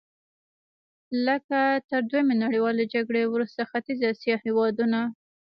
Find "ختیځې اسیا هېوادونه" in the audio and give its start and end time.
3.71-4.99